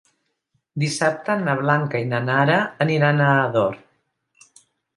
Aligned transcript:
Dissabte 0.83 1.35
na 1.41 1.55
Blanca 1.59 2.01
i 2.05 2.09
na 2.15 2.23
Nara 2.31 2.57
aniran 2.89 3.25
a 3.27 3.31
Ador. 3.45 3.79